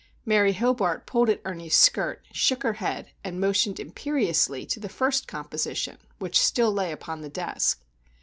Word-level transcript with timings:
Mary 0.25 0.53
Hobart 0.53 1.05
pulled 1.05 1.29
at 1.29 1.41
Ernie's 1.45 1.77
skirt, 1.77 2.25
shook 2.33 2.63
her 2.63 2.73
head, 2.81 3.11
and 3.23 3.39
motioned 3.39 3.79
imperiously 3.79 4.65
to 4.65 4.79
the 4.79 4.89
first 4.89 5.27
composition 5.27 5.99
which 6.17 6.41
still 6.41 6.71
lay 6.73 6.91
upon 6.91 7.21
the 7.21 7.29
desk. 7.29 7.83